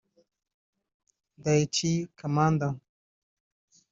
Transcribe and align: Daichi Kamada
Daichi 1.43 1.91
Kamada 2.17 2.67